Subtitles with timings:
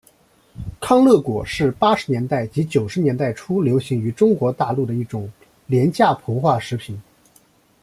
[0.79, 5.31] 康乐果是八十年代及九十年代初流行于中国大陆一种
[5.67, 6.99] 廉价膨化食品。